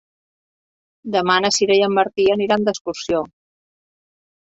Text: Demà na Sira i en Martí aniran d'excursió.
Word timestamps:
Demà 1.15 1.35
na 1.43 1.51
Sira 1.57 1.75
i 1.79 1.83
en 1.87 1.93
Martí 1.97 2.25
aniran 2.37 2.65
d'excursió. 2.69 3.21